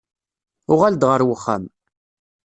Uɣal-d 0.71 1.03
ɣer 1.09 1.21
wexxam. 1.27 1.63